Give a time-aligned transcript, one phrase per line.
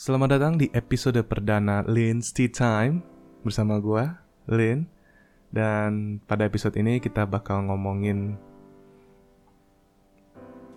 [0.00, 3.04] Selamat datang di episode perdana Lynn's Tea Time
[3.44, 4.00] bersama gue,
[4.48, 4.88] Lynn.
[5.52, 8.32] Dan pada episode ini kita bakal ngomongin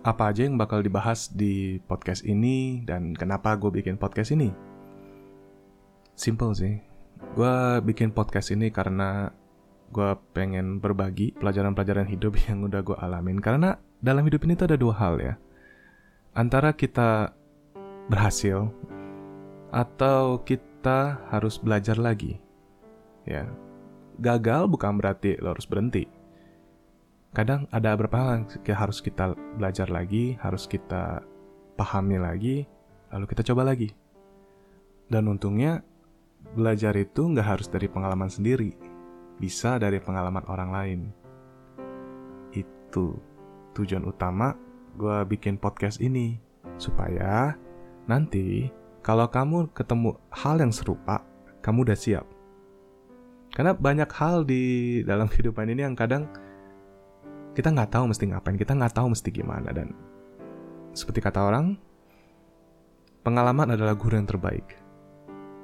[0.04, 4.52] apa aja yang bakal dibahas di podcast ini dan kenapa gue bikin podcast ini.
[6.12, 6.76] Simple sih.
[7.32, 9.32] Gue bikin podcast ini karena
[9.88, 13.40] gue pengen berbagi pelajaran-pelajaran hidup yang udah gue alamin.
[13.40, 13.72] Karena
[14.04, 15.40] dalam hidup ini tuh ada dua hal ya.
[16.36, 17.32] Antara kita
[18.12, 18.68] berhasil
[19.74, 22.38] atau kita harus belajar lagi.
[23.26, 23.50] Ya.
[24.22, 26.06] Gagal bukan berarti lo harus berhenti.
[27.34, 31.26] Kadang ada beberapa hal yang harus kita belajar lagi, harus kita
[31.74, 32.62] pahami lagi,
[33.10, 33.90] lalu kita coba lagi.
[35.10, 35.82] Dan untungnya
[36.54, 38.78] belajar itu nggak harus dari pengalaman sendiri,
[39.42, 41.00] bisa dari pengalaman orang lain.
[42.54, 43.18] Itu
[43.74, 44.54] tujuan utama
[44.94, 46.38] gue bikin podcast ini,
[46.78, 47.58] supaya
[48.06, 48.70] nanti
[49.04, 51.20] kalau kamu ketemu hal yang serupa,
[51.60, 52.24] kamu udah siap.
[53.52, 56.24] Karena banyak hal di dalam kehidupan ini yang kadang
[57.52, 59.92] kita nggak tahu mesti ngapain, kita nggak tahu mesti gimana dan
[60.96, 61.76] seperti kata orang,
[63.22, 64.74] pengalaman adalah guru yang terbaik.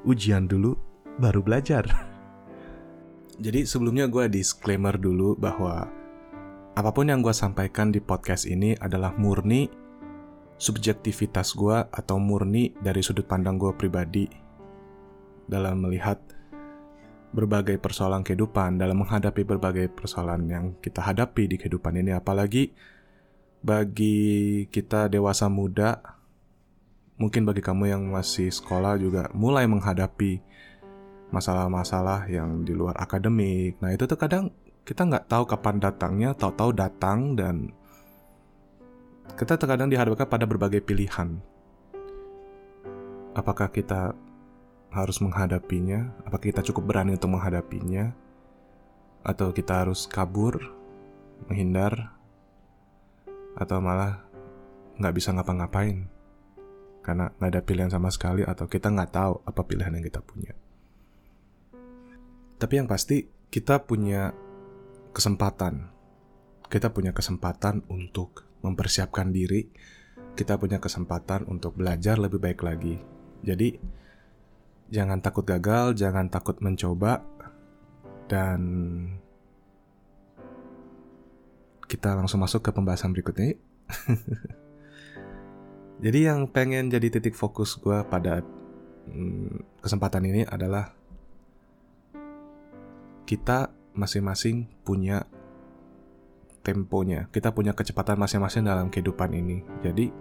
[0.05, 0.77] Ujian dulu,
[1.19, 1.89] baru belajar.
[3.45, 5.89] Jadi sebelumnya gue disclaimer dulu bahwa
[6.77, 9.67] apa pun yang gue sampaikan di podcast ini adalah murni
[10.61, 14.29] subjektivitas gue atau murni dari sudut pandang gue pribadi
[15.49, 16.21] dalam melihat
[17.33, 22.77] berbagai persoalan kehidupan, dalam menghadapi berbagai persoalan yang kita hadapi di kehidupan ini, apalagi
[23.65, 25.97] bagi kita dewasa muda,
[27.17, 30.43] mungkin bagi kamu yang masih sekolah juga mulai menghadapi
[31.31, 33.79] masalah-masalah yang di luar akademik.
[33.79, 34.51] Nah itu tuh kadang
[34.83, 37.71] kita nggak tahu kapan datangnya, tahu-tahu datang dan
[39.35, 41.39] kita terkadang dihadapkan pada berbagai pilihan.
[43.35, 44.13] Apakah kita
[44.91, 46.11] harus menghadapinya?
[46.27, 48.11] Apakah kita cukup berani untuk menghadapinya?
[49.23, 50.59] Atau kita harus kabur,
[51.47, 52.17] menghindar,
[53.55, 54.25] atau malah
[54.99, 56.11] nggak bisa ngapa-ngapain?
[57.01, 60.53] Karena nggak ada pilihan sama sekali atau kita nggak tahu apa pilihan yang kita punya.
[62.61, 64.37] Tapi yang pasti kita punya
[65.17, 65.89] kesempatan.
[66.71, 69.69] Kita punya kesempatan untuk mempersiapkan diri.
[70.37, 72.97] Kita punya kesempatan untuk belajar lebih baik lagi.
[73.41, 73.77] Jadi,
[74.91, 77.25] jangan takut gagal, jangan takut mencoba,
[78.31, 78.61] dan
[81.91, 83.59] kita langsung masuk ke pembahasan berikutnya.
[86.05, 88.47] jadi yang pengen jadi titik fokus gue pada
[89.11, 90.95] hmm, kesempatan ini adalah
[93.27, 95.27] kita masing-masing punya
[96.61, 99.65] temponya, kita punya kecepatan masing-masing dalam kehidupan ini.
[99.81, 100.13] Jadi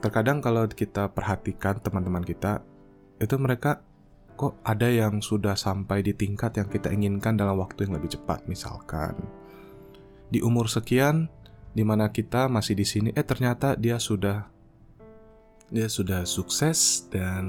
[0.00, 2.60] terkadang kalau kita perhatikan teman-teman kita
[3.16, 3.80] itu mereka
[4.36, 8.44] kok ada yang sudah sampai di tingkat yang kita inginkan dalam waktu yang lebih cepat.
[8.44, 9.16] Misalkan
[10.28, 11.32] di umur sekian
[11.72, 14.48] di mana kita masih di sini eh ternyata dia sudah
[15.72, 17.44] dia sudah sukses dan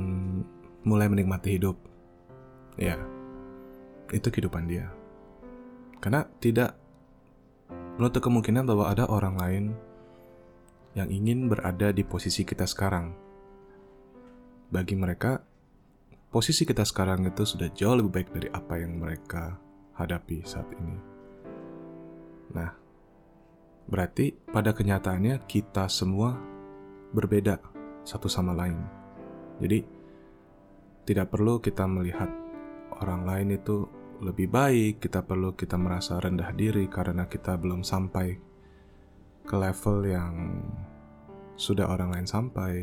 [0.87, 1.75] mulai menikmati hidup.
[2.79, 2.95] Ya
[4.07, 4.87] itu kehidupan dia
[5.99, 6.77] karena tidak
[7.97, 9.65] menutup kemungkinan bahwa ada orang lain
[10.93, 13.13] yang ingin berada di posisi kita sekarang.
[14.73, 15.41] Bagi mereka,
[16.33, 19.57] posisi kita sekarang itu sudah jauh lebih baik dari apa yang mereka
[19.97, 20.97] hadapi saat ini.
[22.53, 22.71] Nah,
[23.89, 26.37] berarti pada kenyataannya kita semua
[27.13, 27.61] berbeda
[28.03, 28.77] satu sama lain.
[29.57, 29.79] Jadi,
[31.07, 32.27] tidak perlu kita melihat
[32.99, 38.33] orang lain itu lebih baik, kita perlu kita merasa rendah diri karena kita belum sampai
[39.45, 40.33] ke level yang
[41.53, 42.73] sudah orang lain sampai.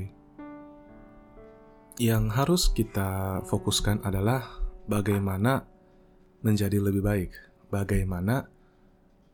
[1.99, 5.67] Yang harus kita fokuskan adalah bagaimana
[6.43, 7.33] menjadi lebih baik,
[7.71, 8.51] bagaimana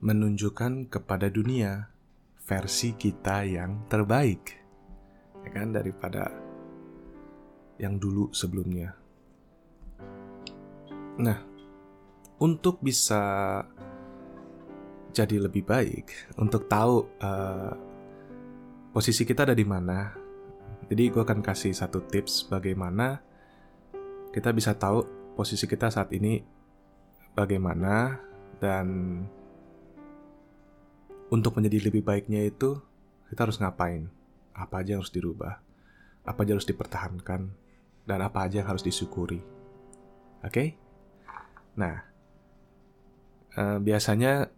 [0.01, 1.93] menunjukkan kepada dunia
[2.41, 4.57] versi kita yang terbaik,
[5.45, 6.33] ya kan, daripada
[7.81, 8.93] yang dulu sebelumnya.
[11.21, 11.50] Nah,
[12.41, 13.63] untuk bisa
[15.13, 17.73] jadi lebih baik, untuk tahu uh,
[18.97, 20.17] posisi kita ada di mana.
[20.91, 23.23] Jadi gue akan kasih satu tips bagaimana
[24.35, 25.07] kita bisa tahu
[25.39, 26.43] posisi kita saat ini
[27.35, 28.19] bagaimana
[28.59, 28.87] dan
[31.31, 32.83] untuk menjadi lebih baiknya itu
[33.31, 34.11] kita harus ngapain,
[34.51, 35.63] apa aja yang harus dirubah,
[36.27, 37.55] apa aja harus dipertahankan,
[38.03, 39.39] dan apa aja yang harus disyukuri.
[40.43, 40.51] Oke?
[40.51, 40.69] Okay?
[41.79, 42.10] Nah,
[43.57, 44.51] uh, biasanya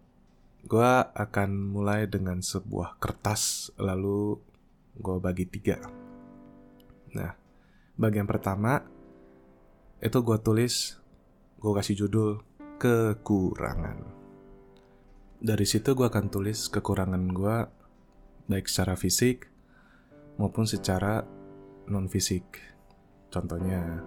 [0.63, 4.37] gue akan mulai dengan sebuah kertas lalu
[4.97, 6.03] gue bagi tiga
[7.13, 7.31] Nah,
[7.93, 8.81] bagian pertama
[10.01, 10.97] itu gue tulis,
[11.61, 12.41] gue kasih judul
[12.81, 13.97] kekurangan.
[15.43, 17.57] Dari situ gue akan tulis kekurangan gue
[18.49, 19.47] baik secara fisik
[20.41, 21.21] maupun secara
[21.87, 22.59] non fisik.
[23.29, 24.01] Contohnya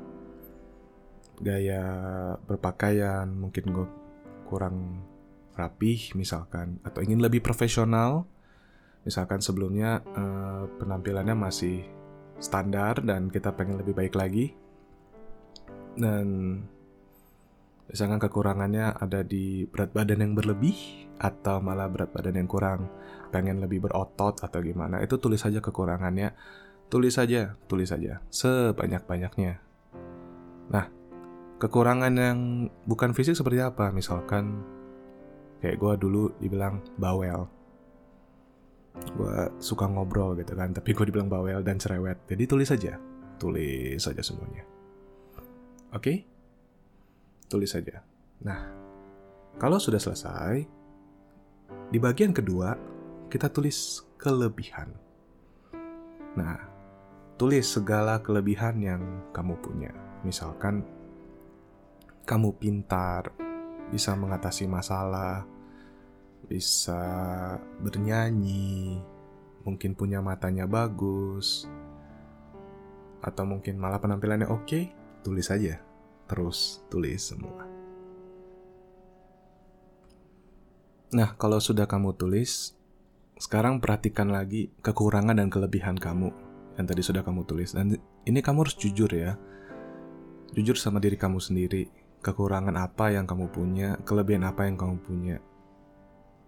[1.39, 1.85] gaya
[2.43, 3.87] berpakaian mungkin gue
[4.47, 5.03] kurang
[5.57, 8.29] rapih misalkan atau ingin lebih profesional
[9.07, 11.87] misalkan sebelumnya eh, penampilannya masih
[12.43, 14.53] standar dan kita pengen lebih baik lagi.
[15.97, 16.61] Dan
[17.89, 22.91] misalkan kekurangannya ada di berat badan yang berlebih atau malah berat badan yang kurang
[23.33, 26.35] pengen lebih berotot atau gimana itu tulis saja kekurangannya.
[26.87, 29.59] Tulis saja tulis saja sebanyak-banyaknya.
[30.71, 30.96] Nah
[31.57, 32.39] kekurangan yang
[32.85, 33.93] bukan fisik seperti apa?
[33.93, 34.63] Misalkan
[35.61, 37.49] kayak gue dulu dibilang bawel.
[39.13, 42.25] Gue suka ngobrol gitu kan tapi gue dibilang bawel dan cerewet.
[42.29, 42.97] Jadi tulis saja
[43.37, 44.65] tulis saja semuanya.
[45.93, 46.01] Oke?
[46.01, 46.19] Okay?
[47.47, 48.03] tulis saja
[48.43, 48.69] nah
[49.57, 50.67] kalau sudah selesai
[51.89, 52.77] di bagian kedua
[53.27, 54.93] kita tulis kelebihan.
[56.37, 56.61] Nah
[57.41, 59.03] tulis segala kelebihan yang
[59.33, 59.91] kamu punya.
[60.23, 60.85] Misalkan
[62.27, 63.31] kamu pintar
[63.95, 65.47] bisa mengatasi masalah
[66.47, 67.03] bisa
[67.83, 69.03] bernyanyi,
[69.67, 71.67] mungkin punya matanya bagus,
[73.21, 74.81] atau mungkin malah penampilannya oke,
[75.27, 75.83] tulis aja.
[76.27, 77.67] Terus tulis semua.
[81.15, 82.75] Nah, kalau sudah kamu tulis,
[83.39, 86.35] sekarang perhatikan lagi kekurangan dan kelebihan kamu
[86.75, 87.75] yang tadi sudah kamu tulis.
[87.75, 87.95] Dan
[88.27, 89.39] ini kamu harus jujur ya.
[90.51, 92.06] Jujur sama diri kamu sendiri.
[92.27, 95.39] Kekurangan apa yang kamu punya, kelebihan apa yang kamu punya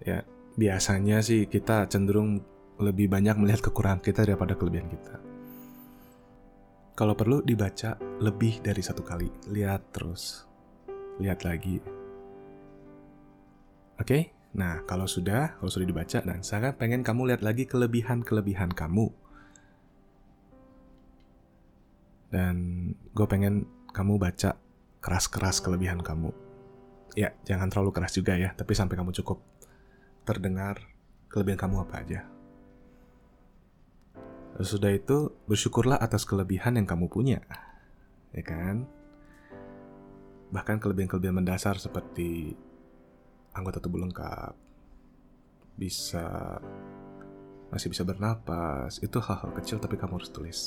[0.02, 0.22] ya
[0.54, 2.42] biasanya sih kita cenderung
[2.78, 5.18] lebih banyak melihat kekurangan kita daripada kelebihan kita.
[6.94, 10.46] Kalau perlu dibaca lebih dari satu kali, lihat terus,
[11.22, 11.78] lihat lagi.
[13.98, 19.10] Oke, nah kalau sudah, kalau sudah dibaca dan saya pengen kamu lihat lagi kelebihan-kelebihan kamu.
[22.34, 22.54] Dan
[23.14, 24.58] gue pengen kamu baca
[24.98, 26.34] keras-keras kelebihan kamu.
[27.16, 29.42] Ya, jangan terlalu keras juga ya, tapi sampai kamu cukup
[30.22, 30.78] terdengar
[31.32, 32.20] kelebihan kamu apa aja.
[34.58, 37.38] Sudah itu, bersyukurlah atas kelebihan yang kamu punya.
[38.34, 38.90] Ya kan?
[40.50, 42.58] Bahkan kelebihan-kelebihan mendasar seperti
[43.54, 44.54] anggota tubuh lengkap,
[45.78, 46.58] bisa
[47.68, 50.58] masih bisa bernapas, itu hal-hal kecil tapi kamu harus tulis.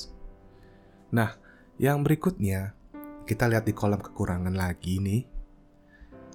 [1.11, 1.35] Nah,
[1.81, 2.77] yang berikutnya,
[3.25, 5.21] kita lihat di kolom kekurangan lagi nih.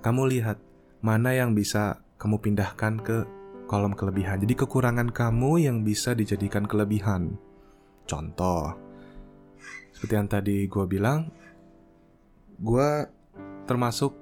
[0.00, 0.58] Kamu lihat
[1.02, 3.26] mana yang bisa kamu pindahkan ke
[3.66, 4.38] kolom kelebihan.
[4.40, 7.34] Jadi kekurangan kamu yang bisa dijadikan kelebihan.
[8.06, 8.70] Contoh,
[9.90, 11.26] seperti yang tadi gue bilang,
[12.62, 12.88] gue
[13.66, 14.14] termasuk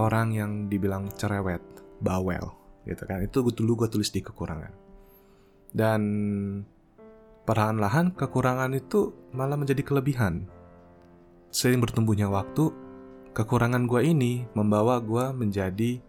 [0.00, 1.60] orang yang dibilang cerewet,
[2.00, 2.56] bawel,
[2.88, 3.20] gitu kan.
[3.20, 4.72] Itu dulu gue tulis di kekurangan.
[5.76, 6.02] Dan
[7.44, 10.48] perlahan-lahan kekurangan itu malah menjadi kelebihan.
[11.56, 12.68] Sering bertumbuhnya waktu,
[13.32, 16.04] kekurangan gue ini membawa gue menjadi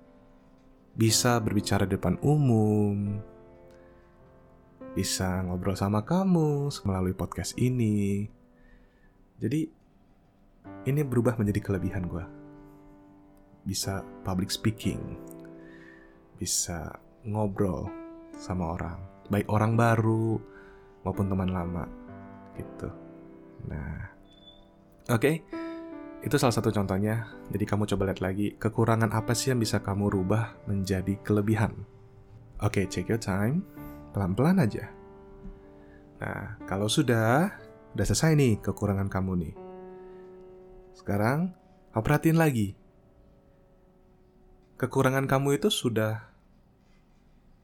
[0.92, 3.24] bisa berbicara depan umum,
[4.92, 8.28] bisa ngobrol sama kamu melalui podcast ini.
[9.40, 9.72] Jadi,
[10.84, 12.28] ini berubah menjadi kelebihan gue.
[13.64, 15.00] Bisa public speaking,
[16.36, 16.92] bisa
[17.24, 17.88] ngobrol
[18.36, 19.00] sama orang,
[19.32, 20.44] baik orang baru
[21.08, 21.88] maupun teman lama,
[22.60, 22.92] gitu.
[23.72, 24.17] Nah,
[25.08, 25.20] oke.
[25.22, 25.36] Okay
[26.28, 27.30] itu salah satu contohnya.
[27.54, 31.72] Jadi kamu coba lihat lagi, kekurangan apa sih yang bisa kamu rubah menjadi kelebihan.
[32.60, 33.62] Oke, okay, check your time.
[34.12, 34.90] Pelan-pelan aja.
[36.18, 37.54] Nah, kalau sudah,
[37.94, 39.54] udah selesai nih kekurangan kamu nih.
[40.98, 41.54] Sekarang,
[41.94, 42.74] kau perhatiin lagi.
[44.82, 46.28] Kekurangan kamu itu sudah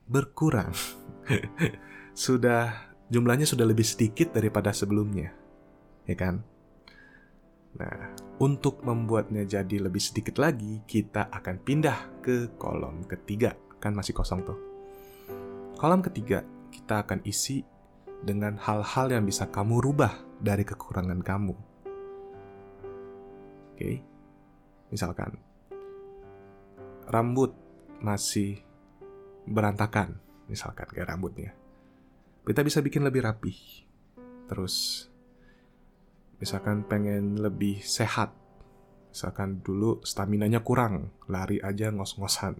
[0.06, 0.72] berkurang.
[2.14, 5.34] sudah, jumlahnya sudah lebih sedikit daripada sebelumnya.
[6.06, 6.53] Ya kan?
[7.74, 13.58] Nah, untuk membuatnya jadi lebih sedikit lagi, kita akan pindah ke kolom ketiga.
[13.82, 14.58] Kan masih kosong tuh.
[15.74, 17.66] Kolom ketiga, kita akan isi
[18.24, 21.56] dengan hal-hal yang bisa kamu rubah dari kekurangan kamu.
[23.74, 24.06] Oke,
[24.94, 25.36] misalkan
[27.10, 27.52] rambut
[28.00, 28.62] masih
[29.50, 31.52] berantakan, misalkan kayak rambutnya.
[32.44, 33.54] Kita bisa bikin lebih rapi.
[34.48, 35.08] Terus
[36.44, 38.36] misalkan pengen lebih sehat.
[39.16, 42.60] Misalkan dulu staminanya kurang lari aja ngos-ngosan.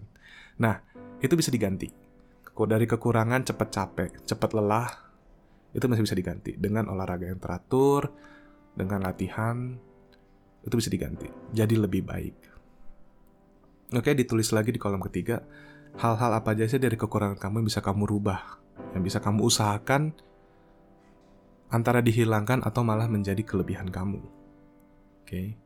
[0.56, 0.80] Nah
[1.20, 1.92] itu bisa diganti.
[2.54, 4.88] Dari kekurangan cepet capek cepet lelah
[5.76, 6.56] itu masih bisa diganti.
[6.56, 8.08] Dengan olahraga yang teratur
[8.72, 9.76] dengan latihan
[10.64, 11.28] itu bisa diganti.
[11.52, 12.36] Jadi lebih baik.
[13.94, 15.44] Oke, ditulis lagi di kolom ketiga.
[16.00, 18.58] Hal-hal apa aja sih dari kekurangan kamu yang bisa kamu rubah,
[18.96, 20.16] yang bisa kamu usahakan
[21.74, 24.22] antara dihilangkan atau malah menjadi kelebihan kamu.
[25.26, 25.58] Oke.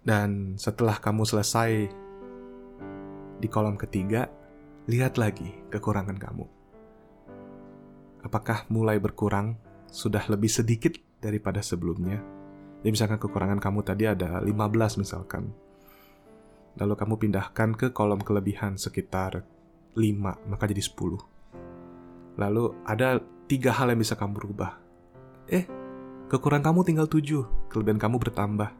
[0.00, 1.70] Dan setelah kamu selesai
[3.36, 4.24] di kolom ketiga,
[4.88, 6.48] lihat lagi kekurangan kamu.
[8.24, 9.60] Apakah mulai berkurang?
[9.92, 12.24] Sudah lebih sedikit daripada sebelumnya?
[12.80, 15.52] Ya misalkan kekurangan kamu tadi ada 15 misalkan
[16.78, 19.42] lalu kamu pindahkan ke kolom kelebihan sekitar
[19.98, 21.37] 5, maka jadi 10.
[22.38, 23.18] Lalu ada
[23.50, 24.78] tiga hal yang bisa kamu rubah.
[25.50, 25.66] Eh,
[26.30, 28.70] kekurangan kamu tinggal 7, kelebihan kamu bertambah.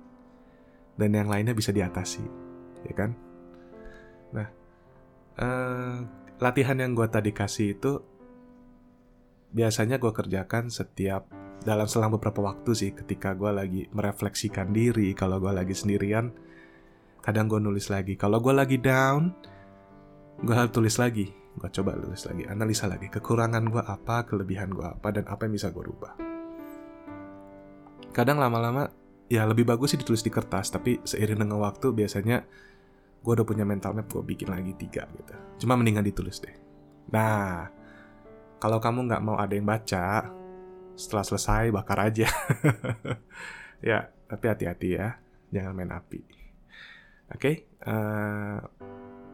[0.98, 2.22] Dan yang lainnya bisa diatasi,
[2.86, 3.14] ya kan?
[4.34, 4.48] Nah,
[5.38, 5.96] uh,
[6.38, 8.02] latihan yang gue tadi kasih itu
[9.50, 11.26] biasanya gue kerjakan setiap
[11.64, 16.30] dalam selang beberapa waktu sih ketika gue lagi merefleksikan diri kalau gue lagi sendirian
[17.24, 19.34] kadang gue nulis lagi kalau gue lagi down
[20.44, 25.08] gue tulis lagi gue coba tulis lagi analisa lagi kekurangan gue apa kelebihan gue apa
[25.10, 26.14] dan apa yang bisa gue rubah.
[28.14, 28.88] Kadang lama-lama
[29.28, 32.46] ya lebih bagus sih ditulis di kertas tapi seiring dengan waktu biasanya
[33.18, 35.34] gue udah punya mental map gue bikin lagi tiga gitu.
[35.66, 36.54] Cuma mendingan ditulis deh.
[37.12, 37.68] Nah
[38.58, 40.30] kalau kamu nggak mau ada yang baca
[40.94, 42.30] setelah selesai bakar aja.
[43.78, 45.22] Ya tapi hati-hati ya
[45.54, 46.18] jangan main api.
[47.28, 47.54] Oke, okay?
[47.84, 48.58] uh, eh,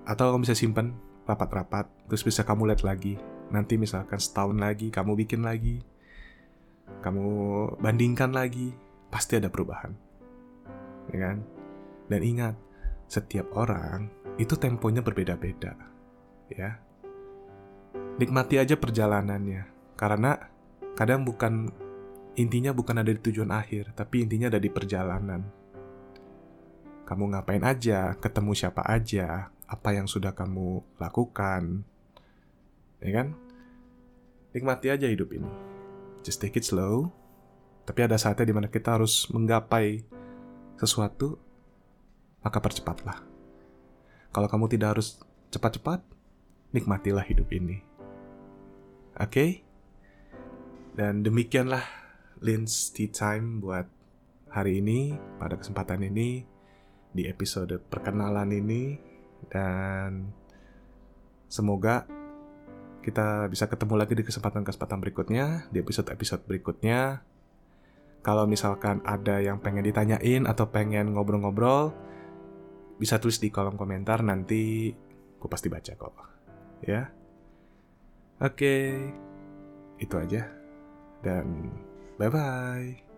[0.04, 0.92] atau kamu bisa simpan
[1.24, 3.16] rapat-rapat, terus bisa kamu lihat lagi.
[3.52, 5.80] Nanti misalkan setahun lagi kamu bikin lagi,
[7.00, 7.26] kamu
[7.80, 8.72] bandingkan lagi,
[9.08, 9.92] pasti ada perubahan,
[11.12, 11.38] ya kan?
[12.08, 12.54] Dan ingat,
[13.08, 14.08] setiap orang
[14.40, 15.76] itu temponya berbeda-beda,
[16.52, 16.80] ya.
[18.18, 20.36] Nikmati aja perjalanannya, karena
[20.98, 21.70] kadang bukan
[22.34, 25.64] intinya bukan ada di tujuan akhir, tapi intinya ada di perjalanan
[27.04, 31.84] kamu ngapain aja, ketemu siapa aja, apa yang sudah kamu lakukan.
[33.00, 33.36] Ya kan?
[34.54, 35.50] Nikmati aja hidup ini.
[36.22, 37.10] Just take it slow.
[37.84, 40.00] Tapi ada saatnya di mana kita harus menggapai
[40.80, 41.36] sesuatu,
[42.40, 43.20] maka percepatlah.
[44.32, 45.20] Kalau kamu tidak harus
[45.52, 46.00] cepat-cepat,
[46.72, 47.84] nikmatilah hidup ini.
[49.20, 49.28] Oke?
[49.30, 49.50] Okay?
[50.94, 51.84] Dan demikianlah
[52.40, 53.86] Lin's Tea Time buat
[54.50, 56.46] hari ini, pada kesempatan ini
[57.14, 59.13] di episode perkenalan ini
[59.48, 60.32] dan
[61.48, 62.04] semoga
[63.04, 67.20] kita bisa ketemu lagi di kesempatan-kesempatan berikutnya, di episode-episode berikutnya.
[68.24, 71.92] Kalau misalkan ada yang pengen ditanyain atau pengen ngobrol-ngobrol,
[72.96, 74.96] bisa tulis di kolom komentar nanti
[75.36, 76.14] gue pasti baca kok.
[76.80, 77.12] Ya.
[78.40, 78.96] Oke.
[80.00, 80.48] Itu aja.
[81.20, 81.68] Dan
[82.16, 83.13] bye-bye.